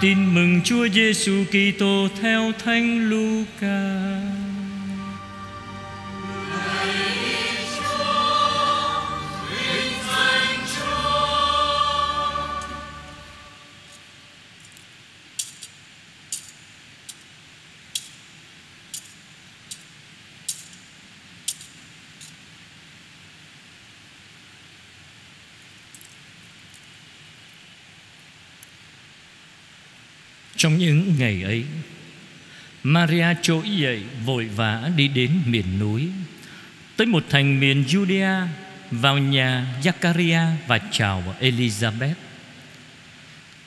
[0.00, 4.47] Tin mừng Chúa Giêsu Kitô theo Thánh Luca.
[30.58, 31.64] Trong những ngày ấy,
[32.82, 36.08] Maria trỗi dậy vội vã đi đến miền núi.
[36.96, 38.46] Tới một thành miền Judea,
[38.90, 42.14] Vào nhà Zachariah và chào Elizabeth.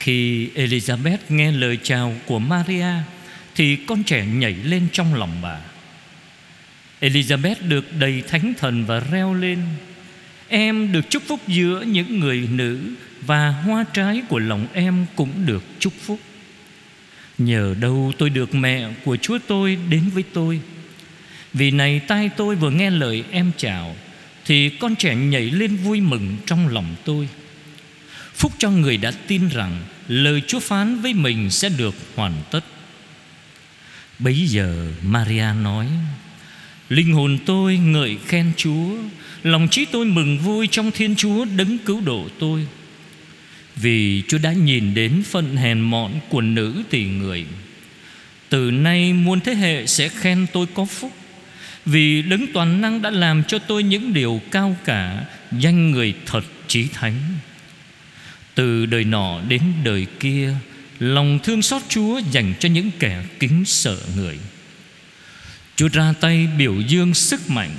[0.00, 2.94] Khi Elizabeth nghe lời chào của Maria,
[3.54, 5.58] Thì con trẻ nhảy lên trong lòng bà.
[7.00, 9.58] Elizabeth được đầy thánh thần và reo lên,
[10.48, 12.80] Em được chúc phúc giữa những người nữ
[13.20, 16.20] Và hoa trái của lòng em cũng được chúc phúc.
[17.44, 20.60] Nhờ đâu tôi được mẹ của Chúa tôi đến với tôi?
[21.52, 23.96] Vì này tai tôi vừa nghe lời em chào,
[24.44, 27.28] Thì con trẻ nhảy lên vui mừng trong lòng tôi.
[28.34, 32.64] Phúc cho người đã tin rằng Lời Chúa phán với mình sẽ được hoàn tất.
[34.18, 35.86] Bấy giờ Maria nói,
[36.88, 38.96] Linh hồn tôi ngợi khen Chúa,
[39.42, 42.66] Lòng trí tôi mừng vui trong Thiên Chúa đấng cứu độ tôi
[43.76, 47.46] vì Chúa đã nhìn đến phận hèn mọn của nữ tỷ người.
[48.48, 51.12] Từ nay muôn thế hệ sẽ khen tôi có phúc,
[51.86, 55.24] Vì đấng toàn năng đã làm cho tôi những điều cao cả,
[55.58, 57.20] Danh người thật trí thánh.
[58.54, 60.54] Từ đời nọ đến đời kia,
[60.98, 64.38] Lòng thương xót Chúa dành cho những kẻ kính sợ người.
[65.76, 67.76] Chúa ra tay biểu dương sức mạnh,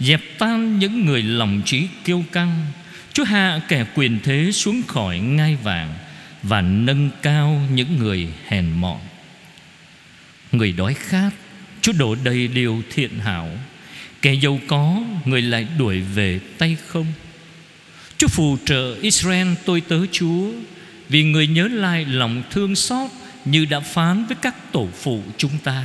[0.00, 2.66] Dẹp tan những người lòng trí kiêu căng
[3.12, 5.94] Chúa hạ kẻ quyền thế xuống khỏi ngai vàng
[6.42, 9.00] Và nâng cao những người hèn mọn.
[10.52, 11.30] Người đói khát,
[11.82, 13.50] Chúa đổ đầy điều thiện hảo.
[14.22, 17.06] Kẻ giàu có, Người lại đuổi về tay không.
[18.18, 20.50] Chúa phù trợ Israel, tôi tớ Chúa,
[21.08, 23.10] Vì người nhớ lại lòng thương xót
[23.44, 25.84] Như đã phán với các tổ phụ chúng ta.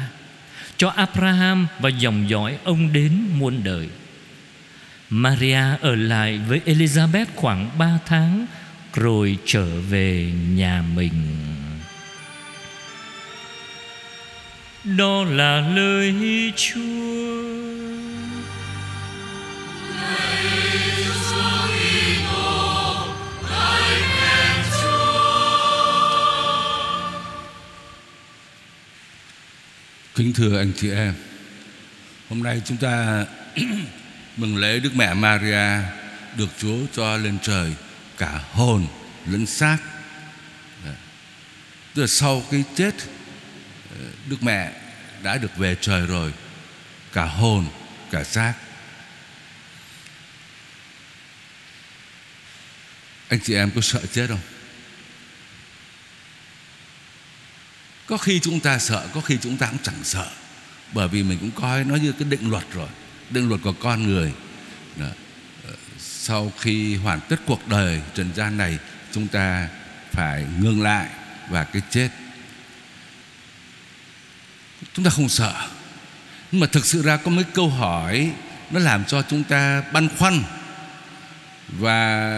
[0.78, 3.88] Cho Abraham và dòng dõi ông đến muôn đời.
[5.09, 8.45] Maria ở lại với Elizabeth khoảng 3 tháng,
[8.93, 11.11] Rồi trở về nhà mình.
[14.83, 16.13] Đó là lời
[16.55, 17.05] Chúa.
[30.16, 31.13] Kính thưa anh chị em,
[32.29, 33.25] Hôm nay chúng ta
[34.38, 35.81] mừng lễ Đức Mẹ Maria
[36.38, 37.73] được Chúa cho lên trời
[38.18, 38.88] cả hồn
[39.25, 39.78] lẫn xác.
[40.85, 40.91] Dạ.
[41.94, 42.94] Tức là sau cái chết
[43.90, 44.72] ờ, Đức Mẹ
[45.23, 46.34] đã được về trời rồi,
[47.13, 47.68] cả hồn,
[48.12, 48.53] cả xác.
[53.28, 54.40] Anh chị em có sợ chết không?
[58.07, 60.29] Có khi chúng ta sợ, Có khi chúng ta cũng chẳng sợ,
[60.94, 62.90] Bởi vì mình cũng coi nó như cái định luật rồi
[63.29, 64.33] định luật của con người.
[64.95, 65.07] Đó.
[65.67, 68.77] Ờ, sau khi hoàn tất cuộc đời trần gian này,
[69.11, 69.67] chúng ta
[70.11, 71.09] phải ngừng lại
[71.49, 72.09] và cái chết.
[74.93, 75.53] Chúng ta không sợ.
[76.51, 78.31] Nhưng mà thực sự ra có mấy câu hỏi
[78.71, 80.43] nó làm cho chúng ta băn khoăn.
[81.67, 82.29] Và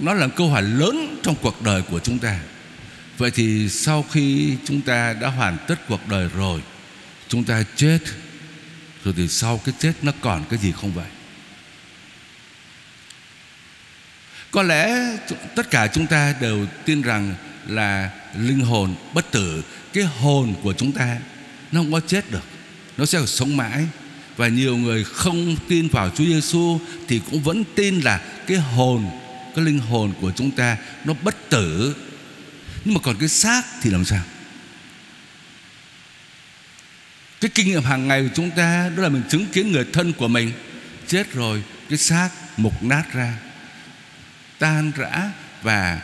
[0.00, 2.38] nó là câu hỏi lớn trong cuộc đời của chúng ta.
[3.18, 6.62] Vậy thì sau khi chúng ta đã hoàn tất cuộc đời rồi,
[7.28, 7.98] chúng ta chết
[9.04, 11.06] rồi thì sau cái chết nó còn cái gì không vậy?
[14.50, 15.16] Có lẽ
[15.56, 17.34] tất cả chúng ta đều tin rằng
[17.68, 19.62] là linh hồn bất tử,
[19.92, 21.18] Cái hồn của chúng ta
[21.72, 22.44] nó không có chết được,
[22.96, 23.86] Nó sẽ sống mãi.
[24.36, 29.10] Và nhiều người không tin vào Chúa Giêsu Thì cũng vẫn tin là cái hồn,
[29.56, 31.96] Cái linh hồn của chúng ta Nó bất tử.
[32.84, 34.22] Nhưng mà còn cái xác thì làm sao?
[37.40, 40.12] Cái kinh nghiệm hàng ngày của chúng ta Đó là mình chứng kiến người thân
[40.12, 40.52] của mình
[41.06, 43.34] Chết rồi, Cái xác mục nát ra,
[44.58, 45.30] Tan rã
[45.62, 46.00] Và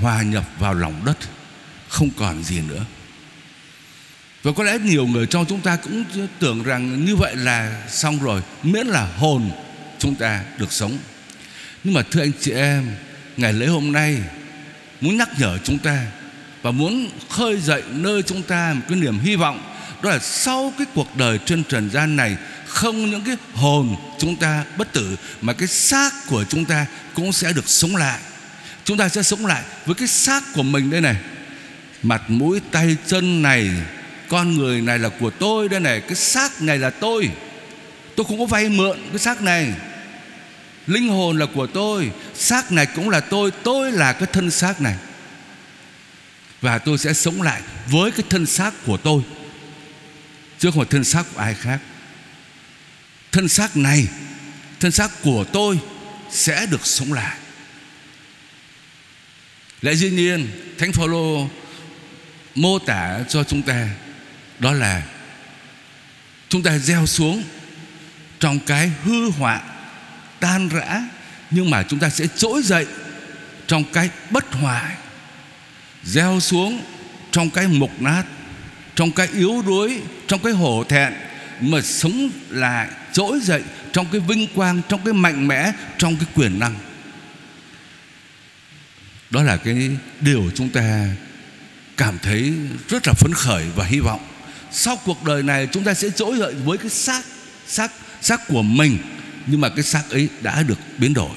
[0.00, 1.18] hòa nhập vào lòng đất,
[1.88, 2.84] Không còn gì nữa.
[4.42, 6.04] Và có lẽ nhiều người trong chúng ta Cũng
[6.38, 9.50] tưởng rằng như vậy là Xong rồi, Miễn là hồn
[9.98, 10.98] chúng ta được sống.
[11.84, 12.86] Nhưng mà thưa anh chị em,
[13.36, 14.18] Ngày lễ hôm nay
[15.00, 16.06] Muốn nhắc nhở chúng ta
[16.62, 19.71] Và muốn khơi dậy nơi chúng ta Một cái niềm hy vọng
[20.02, 24.36] đó là sau cái cuộc đời trên trần gian này, không những cái hồn chúng
[24.36, 28.18] ta bất tử, mà cái xác của chúng ta cũng sẽ được sống lại.
[28.84, 31.16] Chúng ta sẽ sống lại với cái xác của mình đây này.
[32.02, 33.70] Mặt mũi, tay, chân này,
[34.28, 37.30] Con người này là của tôi đây này, Cái xác này là tôi.
[38.16, 39.74] Tôi không có vay mượn cái xác này.
[40.86, 44.80] Linh hồn là của tôi, Xác này cũng là tôi Tôi là cái thân xác
[44.80, 44.94] này.
[46.60, 49.22] Và tôi sẽ sống lại Với cái thân xác của tôi.
[50.62, 51.80] Chứ không phải thân xác của ai khác.
[53.32, 54.08] Thân xác này,
[54.80, 55.78] Thân xác của tôi
[56.30, 57.36] Sẽ được sống lại.
[59.80, 60.48] Lẽ dĩ nhiên,
[60.78, 61.48] Thánh Phaolô
[62.54, 63.88] mô tả cho chúng ta
[64.58, 65.02] Đó là
[66.48, 67.42] Chúng ta gieo xuống
[68.40, 69.60] Trong cái hư hoại
[70.40, 71.02] Tan rã,
[71.50, 72.86] Nhưng mà chúng ta sẽ trỗi dậy
[73.66, 74.96] Trong cái bất hoại,
[76.04, 76.84] Gieo xuống
[77.32, 78.24] Trong cái mục nát
[78.94, 81.12] trong cái yếu đuối, Trong cái hổ thẹn
[81.60, 83.62] Mà sống lại, trỗi dậy
[83.92, 86.74] Trong cái vinh quang, Trong cái mạnh mẽ, Trong cái quyền năng.
[89.30, 89.90] Đó là cái
[90.20, 91.08] điều chúng ta
[91.96, 92.52] cảm thấy
[92.88, 94.26] rất là phấn khởi và hy vọng.
[94.70, 97.24] Sau cuộc đời này, chúng ta sẽ trỗi dậy với cái xác
[97.66, 98.98] xác xác của mình,
[99.46, 101.36] nhưng mà cái xác ấy đã được biến đổi.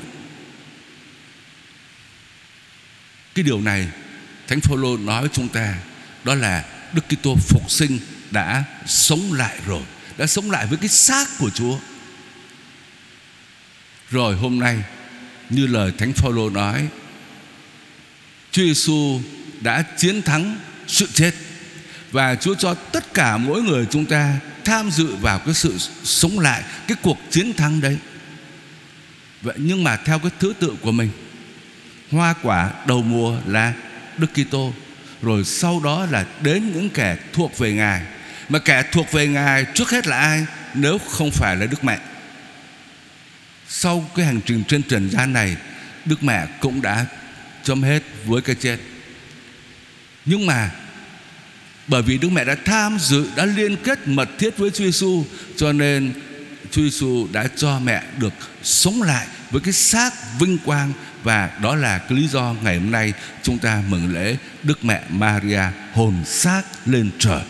[3.35, 3.87] Cái điều này,
[4.47, 5.75] thánh phaolô nói với chúng ta,
[6.23, 6.63] đó là
[6.95, 7.99] đức kitô phục sinh
[8.31, 9.81] đã sống lại rồi
[10.17, 11.77] đã sống lại với cái xác của chúa
[14.09, 14.83] rồi hôm nay
[15.49, 16.87] như lời thánh phaolô nói
[18.55, 19.21] Chúa Giêsu
[19.61, 20.57] đã chiến thắng
[20.87, 21.31] sự chết
[22.11, 26.39] và Chúa cho tất cả mỗi người chúng ta tham dự vào cái sự sống
[26.39, 27.97] lại cái cuộc chiến thắng đấy.
[29.41, 31.09] Vậy nhưng mà theo cái thứ tự của mình.
[32.11, 33.73] Hoa quả đầu mùa là
[34.17, 34.73] Đức Kitô,
[35.21, 38.01] rồi sau đó là đến những kẻ thuộc về Ngài.
[38.49, 40.45] Mà kẻ thuộc về Ngài trước hết là ai?
[40.73, 41.99] Nếu không phải là Đức Mẹ.
[43.67, 45.55] Sau cái hành trình trên trần gian này,
[46.05, 47.05] Đức Mẹ cũng đã
[47.63, 48.77] chấm hết với cái chết
[50.25, 50.71] nhưng mà
[51.87, 55.25] bởi vì Đức Mẹ đã tham dự đã liên kết mật thiết với Chúa Giêsu
[55.55, 56.13] cho nên
[56.75, 58.33] Chúa Giêsu đã cho mẹ được
[58.63, 60.93] sống lại với cái xác vinh quang
[61.23, 63.13] và đó là cái lý do ngày hôm nay
[63.43, 65.61] chúng ta mừng lễ Đức Mẹ Maria
[65.93, 67.41] hồn xác lên trời.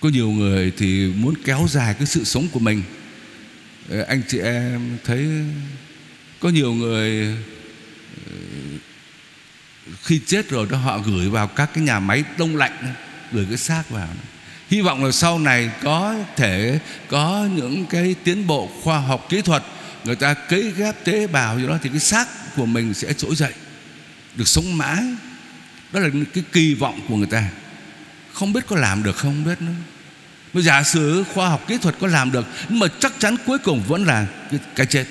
[0.00, 2.82] Có nhiều người thì muốn kéo dài cái sự sống của mình.
[3.88, 5.28] Ờ, anh chị em thấy
[6.40, 7.36] có nhiều người
[8.26, 8.32] ờ,
[10.02, 12.94] khi chết rồi đó họ gửi vào các cái nhà máy đông lạnh,
[13.32, 14.08] gửi cái xác vào
[14.72, 16.78] hy vọng là sau này có thể
[17.08, 19.62] có những cái tiến bộ khoa học kỹ thuật.
[20.04, 23.34] Người ta cấy ghép tế bào gì đó thì cái xác của mình sẽ trỗi
[23.34, 23.52] dậy
[24.34, 25.02] được sống mãi.
[25.92, 27.48] Đó là cái kỳ vọng của người ta.
[28.32, 29.72] Không biết có làm được không biết nữa.
[30.52, 33.58] Bây giả sử khoa học kỹ thuật có làm được Nhưng mà chắc chắn cuối
[33.58, 35.04] cùng vẫn là cái, cái chết.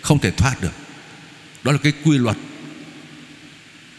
[0.00, 0.74] Không thể thoát được.
[1.62, 2.36] Đó là cái quy luật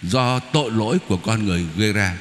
[0.01, 2.17] do tội lỗi của con người gây ra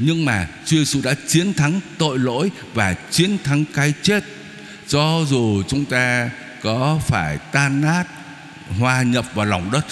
[0.00, 4.24] nhưng mà Chúa Giêsu đã chiến thắng tội lỗi và chiến thắng cái chết.
[4.88, 6.30] Cho dù chúng ta
[6.62, 8.04] có phải tan nát,
[8.78, 9.86] hòa nhập vào lòng đất,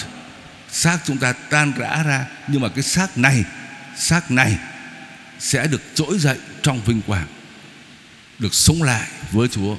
[0.71, 3.43] xác chúng ta tan rã ra, nhưng mà cái xác này
[3.97, 4.57] xác này
[5.39, 7.27] sẽ được trỗi dậy trong vinh quang,
[8.39, 9.77] được sống lại với Chúa.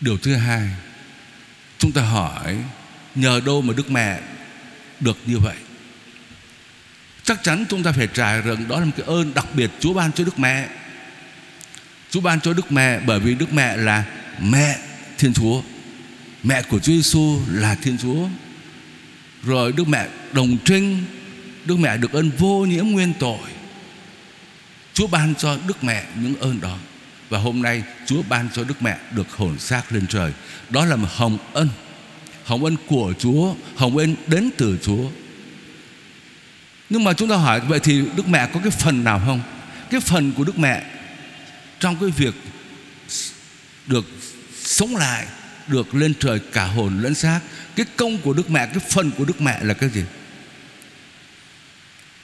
[0.00, 0.68] Điều thứ hai,
[1.78, 2.56] Chúng ta hỏi,
[3.14, 4.20] Nhờ đâu mà Đức Mẹ
[5.00, 5.56] được như vậy?
[7.24, 9.94] Chắc chắn chúng ta phải trải rằng Đó là một cái ơn đặc biệt Chúa
[9.94, 10.68] ban cho Đức Mẹ.
[12.10, 14.04] Chúa ban cho Đức Mẹ Bởi vì Đức Mẹ là
[14.40, 14.78] mẹ
[15.18, 15.62] Thiên Chúa.
[16.42, 18.28] Mẹ của Chúa Giêsu là Thiên Chúa.
[19.42, 21.04] Rồi Đức Mẹ đồng trinh,
[21.64, 23.48] Đức Mẹ được ơn vô nhiễm nguyên tội.
[24.94, 26.78] Chúa ban cho Đức Mẹ những ơn đó.
[27.28, 30.32] Và hôm nay Chúa ban cho Đức Mẹ được hồn xác lên trời.
[30.70, 31.68] Đó là một hồng ân
[32.44, 35.08] Hồng ân của Chúa, Hồng ân đến từ Chúa.
[36.92, 39.40] Nhưng mà chúng ta hỏi, Vậy thì Đức Mẹ có cái phần nào không?
[39.90, 40.82] Cái phần của Đức Mẹ
[41.80, 42.34] Trong cái việc
[43.86, 44.04] Được
[44.62, 45.26] sống lại,
[45.66, 47.40] Được lên trời cả hồn lẫn xác,
[47.76, 50.04] Cái công của Đức Mẹ, Cái phần của Đức Mẹ là cái gì?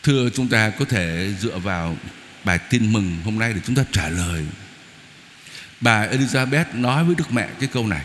[0.02, 1.96] Thưa chúng ta có thể dựa vào
[2.44, 4.46] bài tin mừng hôm nay để chúng ta trả lời.
[5.80, 8.04] Bà Elizabeth nói với Đức Mẹ cái câu này,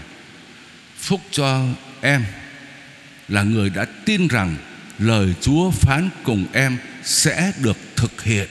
[0.98, 1.66] Phúc cho
[2.02, 2.24] em
[3.28, 4.56] là người đã tin rằng
[5.00, 8.48] lời Chúa phán cùng em sẽ được thực hiện.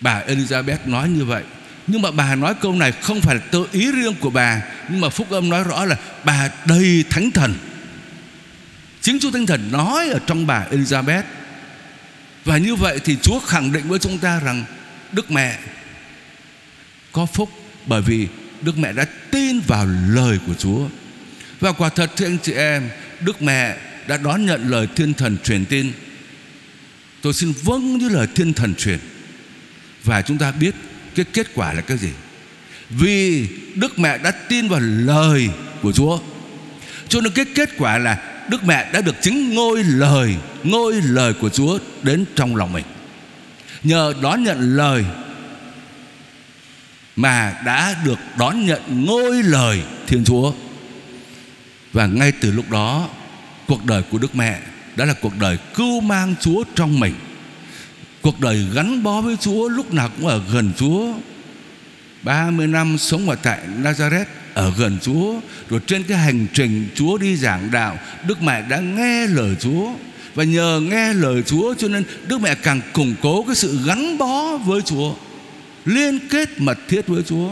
[0.00, 1.42] Bà Elizabeth nói như vậy.
[1.86, 5.00] Nhưng mà bà nói câu này không phải là tự ý riêng của bà, nhưng
[5.00, 7.54] mà phúc âm nói rõ là bà đầy thánh thần.
[9.00, 11.22] Chính Chúa Thánh Thần nói ở trong bà Elizabeth.
[12.44, 14.64] Và như vậy thì Chúa khẳng định với chúng ta rằng
[15.12, 15.58] Đức Mẹ
[17.12, 17.50] có phúc
[17.86, 18.28] bởi vì
[18.62, 20.88] Đức Mẹ đã tin vào lời của Chúa
[21.60, 22.88] Và quả thật thưa anh chị em
[23.20, 23.76] Đức Mẹ
[24.08, 25.92] đã đón nhận lời thiên thần truyền tin.
[27.22, 28.98] Tôi xin vâng như lời thiên thần truyền.
[30.04, 30.74] Và chúng ta biết
[31.14, 32.10] cái kết quả là cái gì.
[32.90, 35.48] Vì Đức mẹ đã tin vào lời
[35.82, 36.18] của Chúa.
[37.08, 41.34] Cho nên cái kết quả là Đức mẹ đã được chứng ngôi lời Ngôi lời
[41.34, 42.84] của Chúa đến trong lòng mình.
[43.82, 45.04] Nhờ đón nhận lời
[47.16, 50.52] Mà đã được đón nhận ngôi lời Thiên Chúa.
[51.92, 53.08] Và ngay từ lúc đó
[53.66, 54.60] Cuộc đời của Đức mẹ
[54.96, 57.14] Đã là cuộc đời cưu mang Chúa trong mình.
[58.22, 61.14] Cuộc đời gắn bó với Chúa Lúc nào cũng ở gần Chúa.
[62.22, 65.40] 30 năm sống ở tại Nazareth, Ở gần Chúa,
[65.70, 69.90] Rồi trên cái hành trình Chúa đi giảng đạo, Đức mẹ đã nghe lời Chúa
[70.34, 74.18] Và nhờ nghe lời Chúa Cho nên Đức mẹ càng củng cố Cái sự gắn
[74.18, 75.14] bó với Chúa,
[75.84, 77.50] Liên kết mật thiết với Chúa.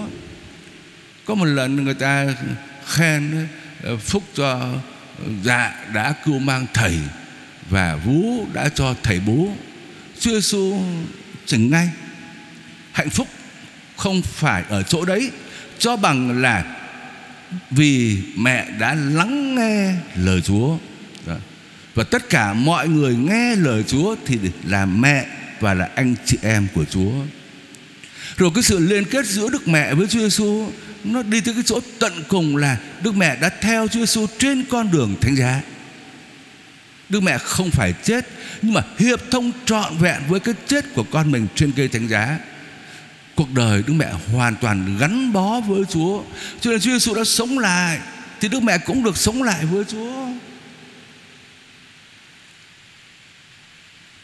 [1.25, 2.27] Có một lần người ta
[2.87, 3.47] khen
[3.83, 4.75] ờ, Phúc cho
[5.45, 6.99] dạ đã cưu mang thầy
[7.71, 9.49] và vú đã cho thầy bố.
[10.21, 10.83] Chúa Giêsu
[11.47, 11.91] chừng ngay.
[12.93, 13.29] Hạnh phúc
[13.97, 15.31] không phải ở chỗ đấy,
[15.79, 16.65] cho bằng là
[17.71, 20.79] vì mẹ đã lắng nghe lời Chúa.
[21.27, 21.37] Dạ.
[21.95, 25.27] Và tất cả mọi người nghe lời Chúa thì là mẹ
[25.61, 27.13] và là anh chị em của Chúa.
[28.37, 30.73] Rồi cái sự liên kết giữa Đức Mẹ với Chúa Giêsu
[31.05, 34.65] nó đi tới cái chỗ tận cùng là Đức Mẹ đã theo Chúa Giêsu trên
[34.71, 35.61] con đường thánh giá.
[37.09, 38.27] Đức Mẹ không phải chết,
[38.63, 42.09] nhưng mà hiệp thông trọn vẹn với cái chết của con mình trên cây thánh
[42.09, 42.39] giá.
[43.35, 46.23] Cuộc đời Đức Mẹ hoàn toàn gắn bó với Chúa.
[46.61, 47.99] Cho nên Chúa Giêsu đã sống lại,
[48.41, 50.27] thì Đức Mẹ cũng được sống lại với Chúa.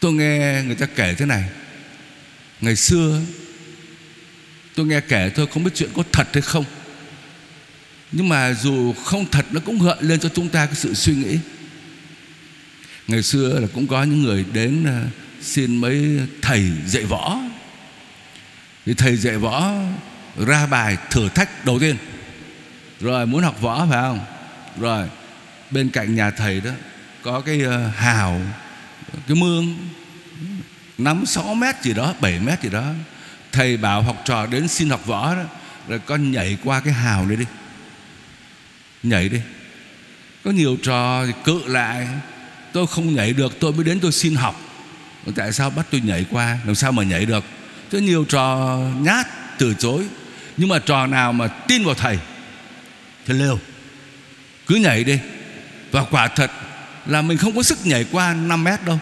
[0.00, 1.44] Tôi nghe người ta kể thế này
[2.60, 3.20] Ngày xưa
[4.78, 6.64] Tôi nghe kể thôi, không biết chuyện có thật hay không.
[8.12, 11.14] Nhưng mà dù không thật, Nó cũng gợi lên cho chúng ta cái sự suy
[11.14, 11.38] nghĩ.
[13.08, 15.04] Ngày xưa là cũng có những người đến à,
[15.42, 17.38] Xin mấy thầy dạy võ.
[18.86, 19.72] Thì thầy dạy võ
[20.46, 21.96] Ra bài thử thách đầu tiên.
[23.00, 24.20] Rồi muốn học võ phải không?
[24.80, 25.08] Rồi
[25.70, 26.70] bên cạnh nhà thầy đó
[27.22, 28.40] Có cái à, hào,
[29.28, 29.76] Cái mương
[30.98, 32.92] năm sáu mét gì đó, bảy mét gì đó
[33.52, 35.42] thầy bảo học trò đến xin học võ đó.
[35.88, 37.44] Rồi con nhảy qua cái hào này đi.
[39.02, 39.40] Nhảy đi.
[40.44, 42.08] Có nhiều trò thì cự lại.
[42.72, 44.60] Tôi không nhảy được, tôi mới đến tôi xin học.
[45.36, 46.58] Tại sao bắt tôi nhảy qua?
[46.66, 47.44] Làm sao mà nhảy được?
[47.92, 49.26] Có nhiều trò nhát,
[49.58, 50.04] từ chối.
[50.56, 52.18] Nhưng mà trò nào mà tin vào thầy
[53.26, 53.58] thì liều
[54.66, 55.18] cứ nhảy đi.
[55.90, 56.50] Và quả thật
[57.06, 58.98] là mình không có sức nhảy qua 5 mét đâu.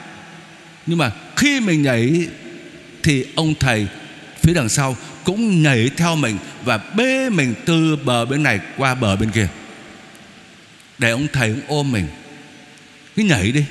[0.86, 2.28] Nhưng mà khi mình nhảy
[3.02, 3.86] thì ông thầy
[4.46, 8.94] phía đằng sau cũng nhảy theo mình và bê mình từ bờ bên này qua
[8.94, 9.48] bờ bên kia.
[10.98, 12.06] Để ông thầy ông ôm mình.
[13.16, 13.64] Cứ nhảy đi.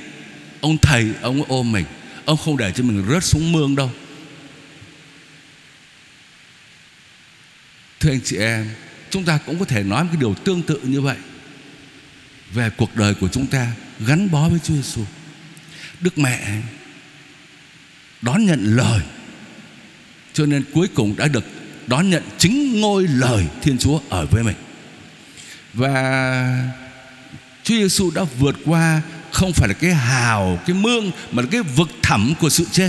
[0.60, 1.84] Ông thầy, ông ôm mình.
[2.24, 3.90] Ông không để cho mình rớt xuống mương đâu.
[8.00, 8.70] Thưa anh chị em,
[9.10, 11.16] chúng ta cũng có thể nói một cái điều tương tự như vậy.
[12.52, 13.72] Về cuộc đời của chúng ta
[14.06, 15.04] gắn bó với Chúa Giêsu.
[16.00, 16.60] Đức mẹ
[18.22, 19.00] đón nhận lời
[20.36, 21.44] cho nên cuối cùng đã được
[21.86, 24.56] đón nhận chính ngôi lời Thiên Chúa ở với mình.
[25.74, 26.70] Và
[27.62, 31.62] Chúa Giêsu đã vượt qua không phải là cái hào, cái mương mà là cái
[31.62, 32.88] vực thẳm của sự chết.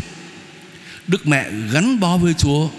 [1.08, 2.70] Đức mẹ gắn bó với Chúa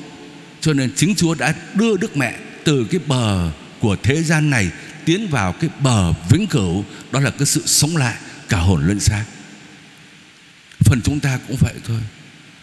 [0.61, 2.35] cho nên chính Chúa đã đưa Đức mẹ
[2.65, 4.71] từ cái bờ của thế gian này
[5.05, 8.15] tiến vào cái bờ vĩnh cửu đó là cái sự sống lại
[8.49, 9.25] cả hồn lẫn xác.
[10.81, 12.01] Phần chúng ta cũng vậy thôi.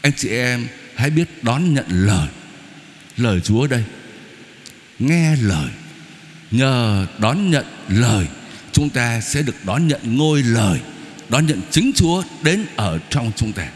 [0.01, 2.27] Anh chị em hãy biết đón nhận lời.
[3.17, 3.83] Lời Chúa đây.
[4.99, 5.69] Nghe lời.
[6.51, 8.27] Nhờ đón nhận lời,
[8.71, 10.79] chúng ta sẽ được đón nhận ngôi lời.
[11.29, 13.67] Đón nhận chính Chúa đến ở trong chúng ta.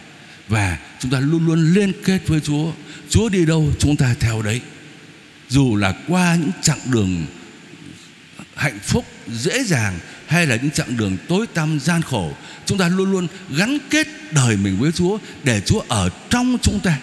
[0.47, 2.71] Và chúng ta luôn luôn liên kết với Chúa.
[3.09, 4.61] Chúa đi đâu, chúng ta theo đấy.
[5.49, 7.25] Dù là qua những chặng đường
[8.59, 12.33] hạnh phúc, dễ dàng hay là những chặng đường tối tăm gian khổ,
[12.65, 16.79] chúng ta luôn luôn gắn kết đời mình với Chúa, để Chúa ở trong chúng
[16.79, 16.97] ta.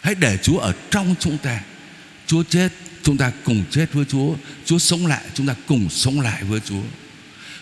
[0.00, 1.60] Hãy để Chúa ở trong chúng ta.
[2.26, 2.68] Chúa chết,
[3.02, 4.34] Chúng ta cùng chết với Chúa.
[4.64, 6.82] Chúa sống lại, Chúng ta cùng sống lại với Chúa.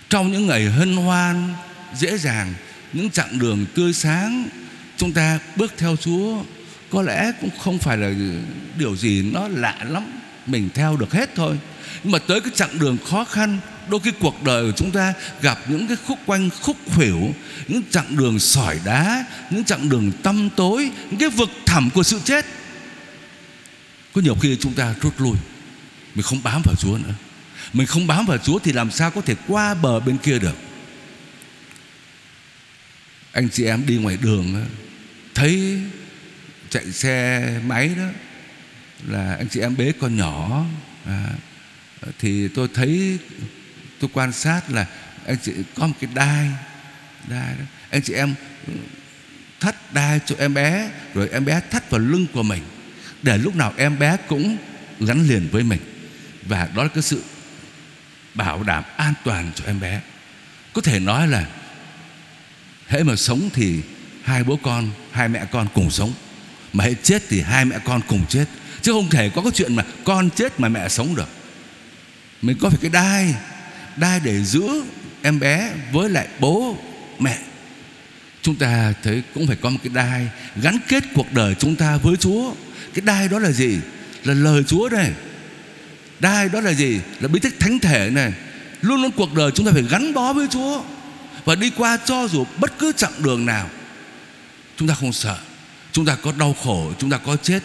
[0.09, 1.55] Trong những ngày hân hoan,
[1.97, 2.55] Dễ dàng,
[2.93, 4.49] Những chặng đường tươi sáng,
[4.97, 6.43] Chúng ta bước theo Chúa,
[6.91, 8.11] Có lẽ cũng không phải là
[8.79, 10.23] điều gì Nó lạ lắm.
[10.47, 11.59] Mình theo được hết thôi.
[12.03, 13.59] Nhưng mà tới cái chặng đường khó khăn,
[13.89, 17.35] Đôi khi cuộc đời của chúng ta gặp những cái khúc quanh, khúc khuỷu,
[17.69, 22.03] Những chặng đường sỏi đá, Những chặng đường tăm tối, Những cái vực thẳm của
[22.03, 22.47] sự chết.
[24.13, 25.37] Có nhiều khi chúng ta rút lui,
[26.15, 27.15] Mình không bám vào Chúa nữa.
[27.73, 30.57] Mình không bám vào Chúa Thì làm sao có thể qua bờ bên kia được?
[33.33, 34.67] Anh chị em đi ngoài đường
[35.35, 35.81] Thấy
[36.71, 38.09] chạy xe máy đó
[39.07, 40.65] là anh chị em bế con nhỏ.
[41.07, 41.27] À,
[42.19, 43.19] Thì tôi thấy
[44.01, 44.87] Tôi quan sát là
[45.27, 46.49] Anh chị có một cái đai
[47.29, 47.65] Đai đó.
[47.91, 48.35] Anh chị em
[49.61, 52.63] thắt đai cho em bé Rồi em bé thắt vào lưng của mình
[53.23, 54.59] Để lúc nào em bé cũng
[55.07, 55.81] gắn liền với mình.
[56.43, 57.23] Và đó là cái sự
[58.35, 60.01] bảo đảm an toàn cho em bé.
[60.73, 61.47] Có thể nói là
[62.87, 63.81] Hễ mà sống thì
[64.23, 66.13] hai bố con, hai mẹ con cùng sống.
[66.73, 68.45] Mà hết chết thì hai mẹ con cùng chết.
[68.83, 71.29] Chứ không thể có cái chuyện mà con chết mà mẹ sống được.
[72.43, 73.35] Mình có phải cái đai
[73.97, 74.83] Đai để giữ
[75.23, 76.77] em bé với lại bố,
[77.19, 77.39] mẹ.
[78.43, 81.97] Chúng ta thấy cũng phải có một cái đai Gắn kết cuộc đời chúng ta
[81.97, 82.55] với Chúa.
[82.95, 83.79] Cái đai đó là gì?
[84.25, 85.13] Là lời Chúa này
[86.21, 87.01] Đai đó là gì?
[87.21, 88.33] Là bí tích thánh thể này.
[88.81, 90.83] Luôn luôn cuộc đời chúng ta phải gắn bó với Chúa
[91.45, 93.71] Và đi qua cho dù bất cứ chặng đường nào,
[94.77, 95.39] Chúng ta không sợ.
[95.93, 97.63] Chúng ta có đau khổ, Chúng ta có chết,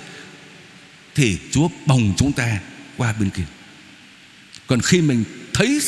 [1.15, 2.59] Thì Chúa bồng chúng ta
[2.97, 3.43] qua bên kia.
[4.67, 5.81] Còn khi mình thấy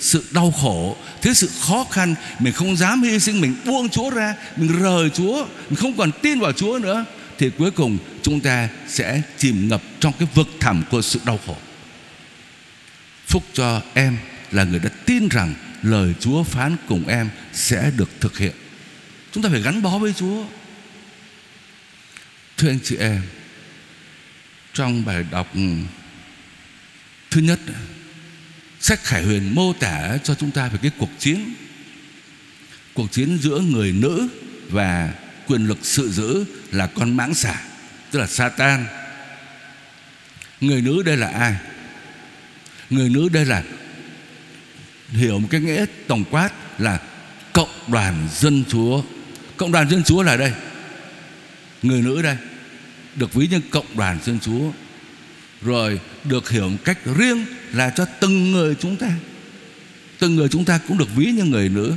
[0.00, 4.10] sự đau khổ, Thấy sự khó khăn, Mình không dám hy sinh, Mình buông Chúa
[4.10, 7.04] ra, Mình rời Chúa, Mình không còn tin vào Chúa nữa,
[7.38, 11.38] Thì cuối cùng chúng ta sẽ chìm ngập Trong cái vực thẳm của sự đau
[11.46, 11.56] khổ.
[13.26, 14.16] Phúc cho em
[14.50, 18.52] là người đã tin rằng Lời Chúa phán cùng em Sẽ được thực hiện.
[19.32, 20.44] Chúng ta phải gắn bó với Chúa.
[22.56, 23.22] Thưa anh chị em,
[24.72, 25.60] Trong bài đọc ừ,
[27.30, 27.60] Thứ nhất,
[28.80, 31.54] Sách Khải Huyền mô tả cho chúng ta về cái cuộc chiến
[32.94, 34.28] Cuộc chiến giữa người nữ
[34.70, 35.14] Và
[35.46, 37.60] quyền lực sự giữ Là con mãng xà,
[38.10, 38.86] Tức là Satan.
[40.60, 41.56] Người nữ đây là ai?
[42.90, 43.62] Người nữ đây là,
[45.08, 47.00] Hiểu một cái nghĩa tổng quát Là
[47.54, 49.02] cộng đoàn dân chúa.
[49.56, 50.52] Cộng đoàn dân chúa là đây.
[51.84, 52.36] Người nữ đây,
[53.16, 54.70] Được ví như cộng đoàn thiên chúa.
[55.62, 59.10] Rồi được hiểu một cách riêng Là cho từng người chúng ta.
[60.18, 61.92] Từng người chúng ta cũng được ví như người nữ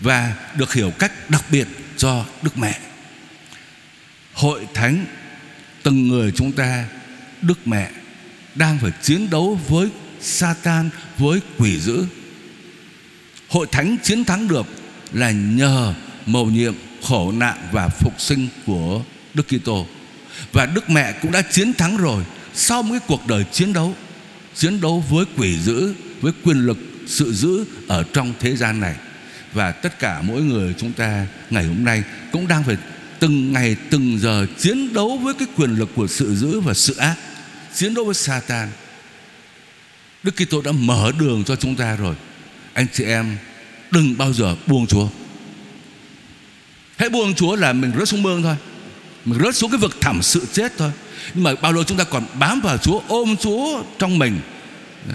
[0.00, 2.80] Và được hiểu cách đặc biệt cho Đức Mẹ.
[4.32, 5.06] Hội thánh,
[5.82, 6.84] Từng người chúng ta,
[7.42, 7.90] Đức Mẹ
[8.54, 9.88] Đang phải chiến đấu với
[10.20, 12.04] Satan, Với quỷ dữ.
[13.48, 14.66] Hội thánh chiến thắng được
[15.12, 15.94] Là nhờ
[16.26, 19.02] mầu nhiệm khổ nạn và phục sinh của
[19.34, 19.86] Đức Kitô.
[20.52, 23.94] Và Đức Mẹ cũng đã chiến thắng rồi sau một cái cuộc đời chiến đấu
[24.54, 28.94] chiến đấu với quỷ dữ, với quyền lực, sự dữ ở trong thế gian này.
[29.52, 32.76] Và tất cả mỗi người chúng ta ngày hôm nay cũng đang phải
[33.18, 36.96] từng ngày, từng giờ chiến đấu với cái quyền lực của sự dữ và sự
[36.96, 37.16] ác,
[37.74, 38.68] chiến đấu với Satan.
[40.22, 42.14] Đức Kitô đã mở đường cho chúng ta rồi.
[42.72, 43.36] Anh chị em,
[43.90, 45.08] đừng bao giờ buông Chúa.
[46.96, 48.56] Hãy buông Chúa là mình rớt xuống mương thôi.
[49.24, 50.90] Mình rớt xuống cái vực thẳm sự chết thôi.
[51.34, 54.40] Nhưng mà bao lâu chúng ta còn bám vào Chúa Ôm Chúa trong mình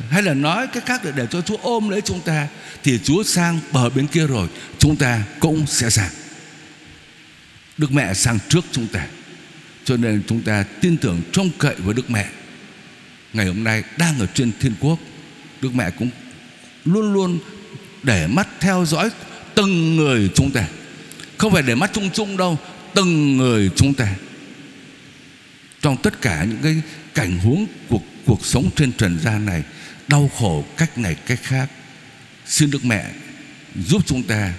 [0.09, 2.47] Hay là nói cái khác để, để cho Chúa ôm lấy chúng ta
[2.83, 4.47] Thì Chúa sang bờ bên kia rồi
[4.79, 6.09] Chúng ta cũng sẽ sang.
[7.77, 9.07] Đức mẹ sang trước chúng ta.
[9.83, 12.29] Cho nên chúng ta tin tưởng trông cậy với Đức mẹ.
[13.33, 14.99] Ngày hôm nay đang ở trên thiên quốc
[15.61, 16.09] Đức mẹ cũng
[16.85, 17.39] luôn luôn
[18.03, 19.09] để mắt theo dõi
[19.55, 20.67] từng người chúng ta.
[21.37, 22.57] Không phải để mắt chung chung đâu
[22.95, 24.15] Từng người chúng ta.
[25.81, 26.81] Trong tất cả những cái
[27.13, 29.63] cảnh huống cuộc, cuộc sống trên trần gian này
[30.07, 31.71] Đau khổ cách này cách khác
[32.45, 33.11] Xin Đức Mẹ
[33.75, 34.53] giúp chúng ta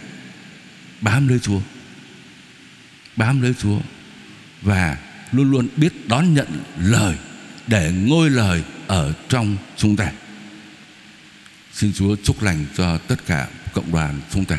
[1.00, 1.60] bám lấy Chúa
[3.16, 3.78] Bám lấy Chúa
[4.62, 4.98] Và
[5.32, 6.46] luôn luôn biết đón nhận
[6.78, 7.16] lời
[7.66, 10.12] Để ngôi lời ở trong chúng ta.
[11.72, 14.58] Xin Chúa chúc lành cho tất cả cộng đoàn chúng ta.